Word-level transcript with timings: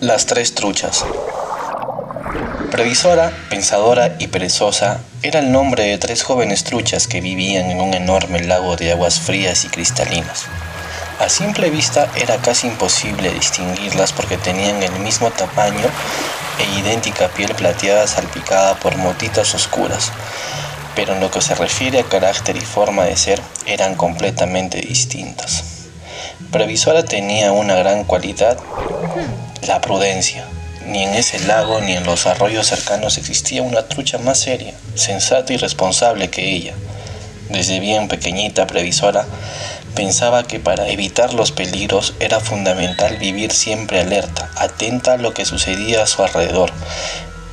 Las 0.00 0.26
tres 0.26 0.54
truchas. 0.54 1.06
Previsora, 2.70 3.32
pensadora 3.48 4.14
y 4.18 4.26
perezosa 4.26 5.00
era 5.22 5.40
el 5.40 5.50
nombre 5.50 5.84
de 5.84 5.96
tres 5.96 6.22
jóvenes 6.22 6.64
truchas 6.64 7.08
que 7.08 7.22
vivían 7.22 7.70
en 7.70 7.80
un 7.80 7.94
enorme 7.94 8.42
lago 8.44 8.76
de 8.76 8.92
aguas 8.92 9.20
frías 9.20 9.64
y 9.64 9.68
cristalinas. 9.68 10.44
A 11.18 11.30
simple 11.30 11.70
vista 11.70 12.10
era 12.14 12.36
casi 12.36 12.66
imposible 12.66 13.32
distinguirlas 13.32 14.12
porque 14.12 14.36
tenían 14.36 14.82
el 14.82 14.92
mismo 15.00 15.30
tamaño 15.30 15.88
e 16.58 16.78
idéntica 16.78 17.28
piel 17.28 17.54
plateada 17.54 18.06
salpicada 18.06 18.74
por 18.74 18.98
motitas 18.98 19.54
oscuras, 19.54 20.12
pero 20.94 21.14
en 21.14 21.20
lo 21.20 21.30
que 21.30 21.40
se 21.40 21.54
refiere 21.54 22.00
a 22.00 22.04
carácter 22.04 22.58
y 22.58 22.60
forma 22.60 23.04
de 23.04 23.16
ser 23.16 23.40
eran 23.64 23.94
completamente 23.94 24.78
distintas. 24.78 25.64
Previsora 26.52 27.02
tenía 27.02 27.52
una 27.52 27.76
gran 27.76 28.04
cualidad, 28.04 28.58
la 29.62 29.80
prudencia. 29.80 30.44
Ni 30.86 31.02
en 31.02 31.14
ese 31.14 31.40
lago 31.40 31.80
ni 31.80 31.94
en 31.94 32.04
los 32.04 32.26
arroyos 32.26 32.68
cercanos 32.68 33.18
existía 33.18 33.62
una 33.62 33.88
trucha 33.88 34.18
más 34.18 34.38
seria, 34.38 34.74
sensata 34.94 35.52
y 35.52 35.56
responsable 35.56 36.30
que 36.30 36.54
ella. 36.54 36.74
Desde 37.50 37.80
bien 37.80 38.08
pequeñita 38.08 38.66
Previsora 38.66 39.26
pensaba 39.94 40.44
que 40.44 40.60
para 40.60 40.88
evitar 40.88 41.32
los 41.34 41.52
peligros 41.52 42.14
era 42.20 42.38
fundamental 42.38 43.16
vivir 43.16 43.52
siempre 43.52 44.00
alerta, 44.00 44.50
atenta 44.56 45.14
a 45.14 45.16
lo 45.16 45.32
que 45.32 45.44
sucedía 45.44 46.02
a 46.02 46.06
su 46.06 46.22
alrededor. 46.22 46.70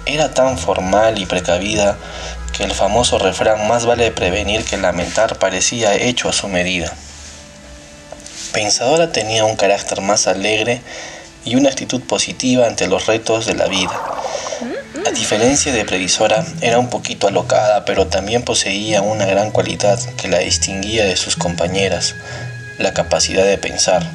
Era 0.06 0.34
tan 0.34 0.58
formal 0.58 1.18
y 1.20 1.26
precavida 1.26 1.98
que 2.56 2.64
el 2.64 2.72
famoso 2.72 3.18
refrán 3.18 3.68
más 3.68 3.86
vale 3.86 4.12
prevenir 4.12 4.64
que 4.66 4.78
lamentar 4.78 5.40
parecía 5.40 5.96
hecho 5.96 6.30
a 6.30 6.34
su 6.34 6.48
medida. 6.48 6.94
Pensadora 8.52 9.12
tenía 9.12 9.46
un 9.46 9.56
carácter 9.56 10.02
más 10.02 10.28
alegre 10.28 10.82
y 11.46 11.56
una 11.56 11.70
actitud 11.70 12.02
positiva 12.02 12.68
ante 12.68 12.88
los 12.88 13.06
retos 13.06 13.46
de 13.46 13.56
la 13.56 13.68
vida. 13.68 14.00
A 15.06 15.12
diferencia 15.12 15.74
de 15.74 15.86
Previsora, 15.86 16.46
era 16.62 16.80
un 16.80 16.90
poquito 16.90 17.28
alocada, 17.28 17.84
pero 17.86 18.08
también 18.08 18.44
poseía 18.44 19.02
una 19.02 19.26
gran 19.26 19.52
cualidad 19.52 20.00
que 20.18 20.28
la 20.28 20.40
distinguía 20.40 21.04
de 21.04 21.18
sus 21.18 21.36
compañeras, 21.36 22.16
la 22.78 22.94
capacidad 22.94 23.44
de 23.44 23.58
pensar. 23.58 24.10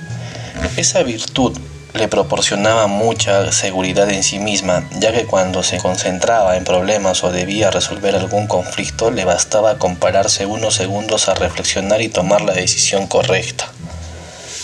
Esa 0.76 1.02
virtud 1.02 1.58
le 1.94 2.08
proporcionaba 2.08 2.86
mucha 2.86 3.50
seguridad 3.52 4.08
en 4.10 4.22
sí 4.22 4.38
misma, 4.38 4.88
ya 4.98 5.12
que 5.12 5.24
cuando 5.24 5.62
se 5.62 5.78
concentraba 5.78 6.56
en 6.56 6.64
problemas 6.64 7.22
o 7.24 7.32
debía 7.32 7.70
resolver 7.70 8.14
algún 8.14 8.46
conflicto, 8.46 9.10
le 9.10 9.24
bastaba 9.24 9.78
compararse 9.78 10.46
unos 10.46 10.74
segundos 10.74 11.28
a 11.28 11.34
reflexionar 11.34 12.00
y 12.00 12.08
tomar 12.08 12.42
la 12.42 12.52
decisión 12.52 13.06
correcta. 13.06 13.70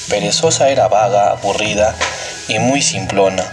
Perezosa 0.08 0.68
era 0.68 0.88
vaga, 0.88 1.30
aburrida 1.30 1.94
y 2.48 2.58
muy 2.58 2.82
simplona, 2.82 3.44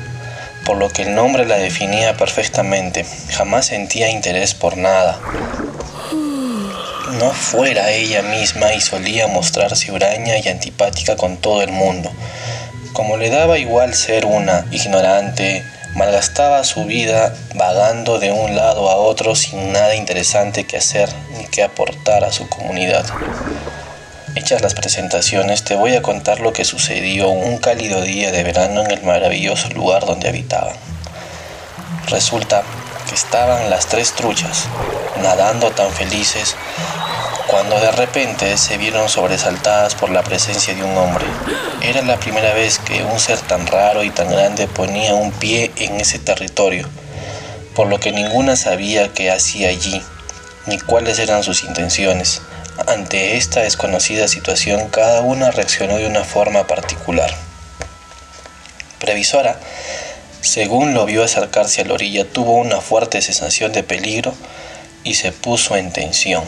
por 0.66 0.78
lo 0.78 0.90
que 0.90 1.04
el 1.04 1.16
nombre 1.16 1.46
la 1.46 1.58
definía 1.58 2.18
perfectamente. 2.18 3.06
Jamás 3.30 3.68
sentía 3.68 4.10
interés 4.10 4.54
por 4.54 4.78
nada. 4.78 5.20
No 7.20 7.32
fuera 7.32 7.92
ella 7.92 8.22
misma 8.22 8.74
y 8.74 8.82
solía 8.82 9.28
mostrarse 9.28 9.92
huraña 9.92 10.38
y 10.38 10.48
antipática 10.48 11.16
con 11.16 11.38
todo 11.38 11.62
el 11.62 11.72
mundo. 11.72 12.12
Como 12.94 13.18
le 13.18 13.30
daba 13.30 13.58
igual 13.58 13.94
ser 13.94 14.26
una 14.26 14.66
ignorante, 14.72 15.64
malgastaba 15.96 16.64
su 16.64 16.86
vida 16.86 17.34
vagando 17.56 18.20
de 18.20 18.32
un 18.32 18.56
lado 18.56 18.90
a 18.90 18.96
otro 18.96 19.36
sin 19.36 19.74
nada 19.74 19.96
interesante 19.96 20.66
que 20.66 20.78
hacer 20.78 21.10
ni 21.38 21.46
que 21.48 21.64
aportar 21.64 22.24
a 22.24 22.32
su 22.32 22.48
comunidad. 22.48 23.06
Hechas 24.34 24.62
las 24.62 24.76
presentaciones, 24.76 25.66
te 25.66 25.76
voy 25.76 25.94
a 25.94 26.02
contar 26.02 26.40
lo 26.40 26.54
que 26.54 26.64
sucedió 26.64 27.28
un 27.28 27.58
cálido 27.58 28.02
día 28.02 28.32
de 28.32 28.44
verano 28.44 28.82
en 28.82 28.90
el 28.90 29.04
maravilloso 29.04 29.68
lugar 29.72 30.06
donde 30.06 30.30
habitaban. 30.30 30.74
Resulta 32.08 32.64
que 33.10 33.16
estaban 33.16 33.70
las 33.70 33.88
tres 33.88 34.14
truchas, 34.14 34.68
nadando 35.22 35.72
tan 35.72 35.92
felices, 35.92 36.56
cuando 37.48 37.78
de 37.82 37.92
repente 37.92 38.56
se 38.56 38.78
vieron 38.78 39.10
sobresaltadas 39.10 39.96
por 39.96 40.10
la 40.10 40.24
presencia 40.24 40.74
de 40.74 40.84
un 40.86 40.96
hombre. 40.96 41.26
Era 41.82 42.02
la 42.02 42.18
primera 42.18 42.54
vez 42.54 42.80
que 42.80 43.04
un 43.04 43.20
ser 43.20 43.40
tan 43.40 43.68
raro 43.68 44.02
y 44.02 44.12
tan 44.12 44.30
grande 44.30 44.66
ponía 44.68 45.14
un 45.14 45.34
pie 45.34 45.74
en 45.76 46.00
ese 46.00 46.20
territorio, 46.20 46.88
por 47.76 47.88
lo 47.88 48.00
que 48.00 48.14
ninguna 48.14 48.56
sabía 48.56 49.12
qué 49.12 49.30
hacía 49.30 49.68
allí, 49.68 50.02
ni 50.68 50.80
cuáles 50.80 51.20
eran 51.20 51.44
sus 51.44 51.64
intenciones. 51.64 52.42
Ante 52.88 53.38
esta 53.38 53.62
desconocida 53.62 54.28
situación, 54.28 54.90
cada 54.90 55.22
una 55.22 55.52
reaccionó 55.52 55.98
de 55.98 56.08
una 56.08 56.24
forma 56.24 56.68
particular. 56.68 57.30
Previsora, 59.00 59.60
según 60.42 60.94
lo 60.94 61.06
vio 61.06 61.24
acercarse 61.24 61.82
a 61.82 61.86
la 61.86 61.94
orilla, 61.94 62.26
tuvo 62.26 62.54
una 62.54 62.82
fuerte 62.82 63.22
sensación 63.22 63.72
de 63.74 63.84
peligro 63.84 64.34
y 65.04 65.16
se 65.16 65.32
puso 65.32 65.76
en 65.76 65.92
tensión. 65.92 66.44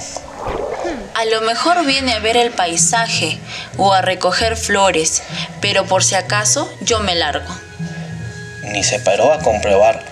A 1.14 1.26
lo 1.26 1.42
mejor 1.42 1.86
viene 1.86 2.14
a 2.14 2.20
ver 2.20 2.38
el 2.38 2.52
paisaje 2.52 3.38
o 3.78 3.94
a 3.94 4.02
recoger 4.02 4.58
flores, 4.58 5.22
pero 5.62 5.86
por 5.86 6.04
si 6.04 6.16
acaso 6.16 6.72
yo 6.82 7.00
me 7.00 7.16
largo. 7.16 7.54
Ni 8.64 8.84
se 8.84 9.00
paró 9.00 9.32
a 9.32 9.40
comprobar 9.40 10.04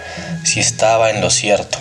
si 0.43 0.59
estaba 0.59 1.09
en 1.09 1.21
lo 1.21 1.29
cierto. 1.29 1.79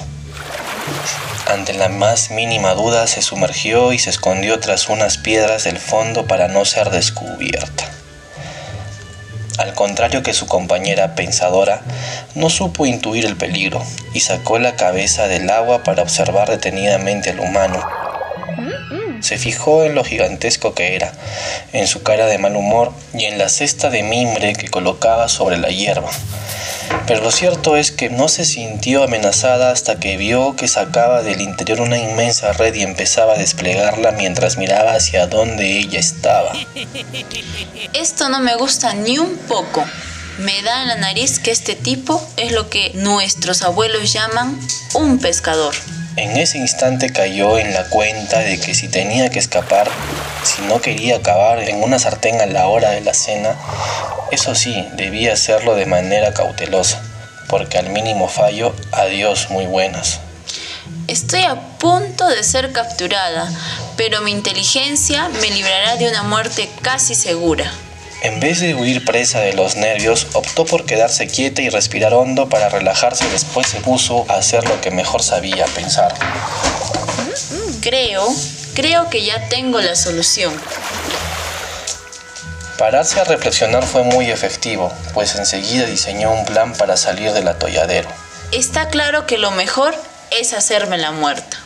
Ante 1.46 1.72
la 1.72 1.88
más 1.88 2.30
mínima 2.30 2.74
duda 2.74 3.06
se 3.06 3.22
sumergió 3.22 3.92
y 3.92 3.98
se 3.98 4.10
escondió 4.10 4.60
tras 4.60 4.88
unas 4.88 5.18
piedras 5.18 5.64
del 5.64 5.78
fondo 5.78 6.26
para 6.26 6.48
no 6.48 6.64
ser 6.64 6.90
descubierta. 6.90 7.90
Al 9.58 9.74
contrario 9.74 10.22
que 10.22 10.32
su 10.32 10.46
compañera 10.46 11.14
pensadora, 11.14 11.82
no 12.34 12.48
supo 12.48 12.86
intuir 12.86 13.26
el 13.26 13.36
peligro 13.36 13.82
y 14.14 14.20
sacó 14.20 14.58
la 14.58 14.76
cabeza 14.76 15.28
del 15.28 15.50
agua 15.50 15.82
para 15.82 16.02
observar 16.02 16.48
detenidamente 16.48 17.30
al 17.30 17.40
humano. 17.40 17.84
Se 19.20 19.36
fijó 19.36 19.84
en 19.84 19.94
lo 19.94 20.02
gigantesco 20.02 20.72
que 20.72 20.94
era, 20.94 21.12
en 21.74 21.86
su 21.86 22.02
cara 22.02 22.26
de 22.26 22.38
mal 22.38 22.56
humor 22.56 22.92
y 23.12 23.24
en 23.24 23.36
la 23.36 23.50
cesta 23.50 23.90
de 23.90 24.02
mimbre 24.02 24.54
que 24.54 24.68
colocaba 24.68 25.28
sobre 25.28 25.58
la 25.58 25.68
hierba. 25.68 26.10
Pero 27.06 27.22
lo 27.22 27.30
cierto 27.30 27.76
es 27.76 27.90
que 27.90 28.08
no 28.08 28.28
se 28.28 28.44
sintió 28.44 29.02
amenazada 29.02 29.70
hasta 29.70 29.98
que 29.98 30.16
vio 30.16 30.56
que 30.56 30.68
sacaba 30.68 31.22
del 31.22 31.40
interior 31.40 31.80
una 31.80 31.98
inmensa 31.98 32.52
red 32.52 32.74
y 32.74 32.82
empezaba 32.82 33.34
a 33.34 33.38
desplegarla 33.38 34.12
mientras 34.12 34.56
miraba 34.56 34.94
hacia 34.94 35.26
donde 35.26 35.78
ella 35.78 35.98
estaba. 35.98 36.52
Esto 37.92 38.28
no 38.28 38.40
me 38.40 38.56
gusta 38.56 38.94
ni 38.94 39.18
un 39.18 39.36
poco. 39.48 39.84
Me 40.38 40.62
da 40.62 40.82
en 40.82 40.88
la 40.88 40.96
nariz 40.96 41.38
que 41.38 41.50
este 41.50 41.74
tipo 41.74 42.26
es 42.36 42.52
lo 42.52 42.70
que 42.70 42.92
nuestros 42.94 43.62
abuelos 43.62 44.12
llaman 44.12 44.58
un 44.94 45.18
pescador. 45.18 45.74
En 46.16 46.36
ese 46.36 46.58
instante 46.58 47.12
cayó 47.12 47.58
en 47.58 47.72
la 47.72 47.84
cuenta 47.84 48.40
de 48.40 48.58
que 48.58 48.74
si 48.74 48.88
tenía 48.88 49.30
que 49.30 49.38
escapar, 49.38 49.88
si 50.42 50.62
no 50.62 50.80
quería 50.80 51.16
acabar 51.16 51.60
en 51.60 51.82
una 51.82 51.98
sartén 51.98 52.40
a 52.40 52.46
la 52.46 52.66
hora 52.66 52.90
de 52.90 53.00
la 53.00 53.14
cena, 53.14 53.54
eso 54.32 54.54
sí, 54.54 54.86
debía 54.94 55.34
hacerlo 55.34 55.76
de 55.76 55.86
manera 55.86 56.34
cautelosa, 56.34 57.00
porque 57.48 57.78
al 57.78 57.90
mínimo 57.90 58.28
fallo, 58.28 58.74
adiós 58.92 59.50
muy 59.50 59.66
buenas. 59.66 60.20
Estoy 61.06 61.42
a 61.44 61.56
punto 61.78 62.28
de 62.28 62.42
ser 62.42 62.72
capturada, 62.72 63.48
pero 63.96 64.20
mi 64.20 64.32
inteligencia 64.32 65.28
me 65.40 65.50
librará 65.50 65.96
de 65.96 66.08
una 66.08 66.24
muerte 66.24 66.68
casi 66.82 67.14
segura. 67.14 67.72
En 68.22 68.38
vez 68.38 68.60
de 68.60 68.74
huir 68.74 69.04
presa 69.06 69.40
de 69.40 69.54
los 69.54 69.76
nervios, 69.76 70.26
optó 70.34 70.66
por 70.66 70.84
quedarse 70.84 71.26
quieta 71.26 71.62
y 71.62 71.70
respirar 71.70 72.12
hondo 72.12 72.50
para 72.50 72.68
relajarse. 72.68 73.26
Después 73.30 73.66
se 73.66 73.80
puso 73.80 74.26
a 74.28 74.34
hacer 74.34 74.68
lo 74.68 74.78
que 74.82 74.90
mejor 74.90 75.22
sabía 75.22 75.64
pensar. 75.66 76.14
Creo, 77.80 78.26
creo 78.74 79.08
que 79.08 79.24
ya 79.24 79.48
tengo 79.48 79.80
la 79.80 79.96
solución. 79.96 80.52
Pararse 82.76 83.20
a 83.20 83.24
reflexionar 83.24 83.84
fue 83.84 84.02
muy 84.04 84.30
efectivo, 84.30 84.92
pues 85.14 85.34
enseguida 85.36 85.86
diseñó 85.86 86.30
un 86.32 86.44
plan 86.44 86.74
para 86.74 86.98
salir 86.98 87.32
del 87.32 87.48
atolladero. 87.48 88.10
Está 88.52 88.88
claro 88.88 89.26
que 89.26 89.38
lo 89.38 89.50
mejor 89.50 89.94
es 90.30 90.52
hacerme 90.52 90.98
la 90.98 91.10
muerta. 91.10 91.58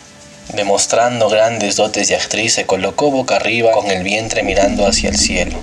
Demostrando 0.52 1.28
grandes 1.28 1.74
dotes 1.76 2.08
de 2.08 2.14
actriz, 2.14 2.54
se 2.54 2.66
colocó 2.66 3.10
boca 3.10 3.36
arriba 3.36 3.72
con 3.72 3.90
el 3.90 4.04
vientre 4.04 4.44
mirando 4.44 4.86
hacia 4.86 5.10
el 5.10 5.16
cielo. 5.18 5.58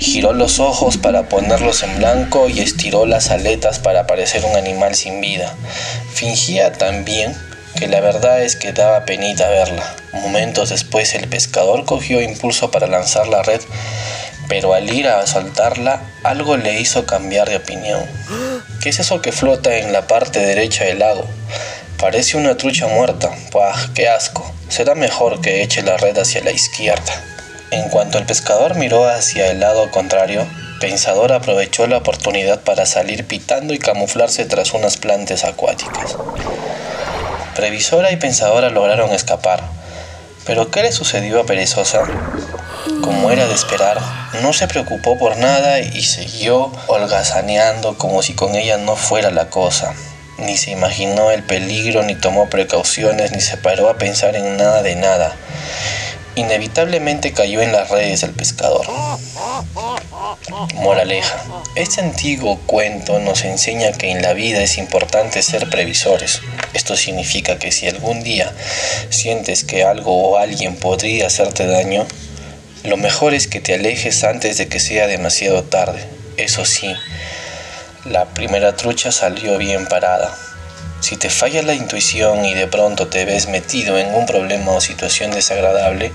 Giró 0.00 0.32
los 0.32 0.58
ojos 0.58 0.96
para 0.96 1.28
ponerlos 1.28 1.84
en 1.84 1.98
blanco 1.98 2.48
y 2.48 2.60
estiró 2.60 3.06
las 3.06 3.30
aletas 3.30 3.78
para 3.78 4.08
parecer 4.08 4.44
un 4.44 4.56
animal 4.56 4.96
sin 4.96 5.20
vida. 5.20 5.54
Fingía 6.12 6.72
también 6.72 7.36
que 7.76 7.86
la 7.86 8.00
verdad 8.00 8.42
es 8.42 8.56
que 8.56 8.72
daba 8.72 9.04
penita 9.04 9.48
verla. 9.48 9.94
Momentos 10.12 10.70
después 10.70 11.14
el 11.14 11.28
pescador 11.28 11.84
cogió 11.84 12.20
impulso 12.20 12.72
para 12.72 12.88
lanzar 12.88 13.28
la 13.28 13.42
red 13.42 13.60
pero 14.50 14.74
al 14.74 14.92
ir 14.92 15.06
a 15.06 15.24
soltarla, 15.28 16.02
algo 16.24 16.56
le 16.56 16.80
hizo 16.80 17.06
cambiar 17.06 17.48
de 17.48 17.58
opinión. 17.58 18.04
¿Qué 18.82 18.88
es 18.88 18.98
eso 18.98 19.22
que 19.22 19.30
flota 19.30 19.76
en 19.76 19.92
la 19.92 20.08
parte 20.08 20.40
derecha 20.40 20.84
del 20.84 20.98
lago? 20.98 21.24
Parece 21.98 22.36
una 22.36 22.56
trucha 22.56 22.88
muerta. 22.88 23.30
¡Pah, 23.52 23.76
qué 23.94 24.08
asco! 24.08 24.52
Será 24.68 24.96
mejor 24.96 25.40
que 25.40 25.62
eche 25.62 25.82
la 25.82 25.96
red 25.98 26.18
hacia 26.18 26.42
la 26.42 26.50
izquierda. 26.50 27.24
En 27.70 27.88
cuanto 27.88 28.18
el 28.18 28.26
pescador 28.26 28.74
miró 28.74 29.08
hacia 29.08 29.48
el 29.48 29.60
lado 29.60 29.90
contrario, 29.90 30.46
Pensador 30.80 31.32
aprovechó 31.32 31.86
la 31.86 31.98
oportunidad 31.98 32.60
para 32.60 32.84
salir 32.84 33.26
pitando 33.26 33.74
y 33.74 33.78
camuflarse 33.78 34.44
tras 34.44 34.72
unas 34.72 34.96
plantas 34.96 35.44
acuáticas. 35.44 36.16
Previsora 37.54 38.10
y 38.10 38.16
Pensadora 38.16 38.70
lograron 38.70 39.12
escapar, 39.12 39.62
pero 40.46 40.70
¿qué 40.70 40.82
le 40.82 40.90
sucedió 40.90 41.40
a 41.40 41.46
Perezosa? 41.46 42.02
Como 43.02 43.30
era 43.30 43.46
de 43.46 43.54
esperar, 43.54 44.00
no 44.42 44.52
se 44.52 44.66
preocupó 44.66 45.16
por 45.16 45.36
nada 45.36 45.78
y 45.80 46.02
siguió 46.02 46.72
holgazaneando 46.88 47.96
como 47.98 48.22
si 48.22 48.34
con 48.34 48.56
ella 48.56 48.78
no 48.78 48.96
fuera 48.96 49.30
la 49.30 49.48
cosa. 49.48 49.94
Ni 50.38 50.56
se 50.56 50.70
imaginó 50.70 51.30
el 51.30 51.42
peligro, 51.42 52.02
ni 52.02 52.14
tomó 52.14 52.48
precauciones, 52.48 53.32
ni 53.32 53.40
se 53.40 53.58
paró 53.58 53.90
a 53.90 53.98
pensar 53.98 54.34
en 54.34 54.56
nada 54.56 54.82
de 54.82 54.96
nada. 54.96 55.36
Inevitablemente 56.36 57.32
cayó 57.32 57.60
en 57.60 57.72
las 57.72 57.90
redes 57.90 58.20
del 58.20 58.30
pescador. 58.30 58.86
Moraleja. 60.74 61.42
Este 61.74 62.00
antiguo 62.00 62.58
cuento 62.66 63.18
nos 63.18 63.44
enseña 63.44 63.92
que 63.92 64.10
en 64.10 64.22
la 64.22 64.32
vida 64.32 64.62
es 64.62 64.78
importante 64.78 65.42
ser 65.42 65.68
previsores. 65.68 66.40
Esto 66.72 66.96
significa 66.96 67.58
que 67.58 67.72
si 67.72 67.88
algún 67.88 68.22
día 68.22 68.52
sientes 69.10 69.64
que 69.64 69.84
algo 69.84 70.30
o 70.30 70.36
alguien 70.36 70.76
podría 70.76 71.26
hacerte 71.26 71.66
daño, 71.66 72.06
lo 72.84 72.96
mejor 72.96 73.34
es 73.34 73.46
que 73.46 73.60
te 73.60 73.74
alejes 73.74 74.24
antes 74.24 74.56
de 74.56 74.68
que 74.68 74.80
sea 74.80 75.06
demasiado 75.06 75.64
tarde. 75.64 76.02
Eso 76.36 76.64
sí, 76.64 76.94
la 78.04 78.24
primera 78.26 78.76
trucha 78.76 79.12
salió 79.12 79.58
bien 79.58 79.86
parada. 79.86 80.34
Si 81.00 81.16
te 81.16 81.30
falla 81.30 81.62
la 81.62 81.74
intuición 81.74 82.44
y 82.44 82.54
de 82.54 82.66
pronto 82.66 83.08
te 83.08 83.24
ves 83.24 83.48
metido 83.48 83.98
en 83.98 84.14
un 84.14 84.26
problema 84.26 84.72
o 84.72 84.80
situación 84.80 85.30
desagradable, 85.30 86.12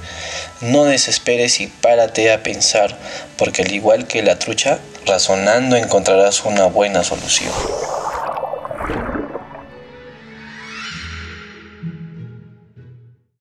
no 0.62 0.86
desesperes 0.86 1.60
y 1.60 1.68
párate 1.68 2.32
a 2.32 2.44
pensar, 2.44 2.96
porque 3.38 3.64
al 3.64 3.72
igual 3.72 4.08
que 4.08 4.22
la 4.22 4.38
trucha, 4.38 4.80
razonando 5.06 5.76
encontrarás 5.76 6.46
una 6.46 6.66
buena 6.66 7.04
solución. 7.04 7.52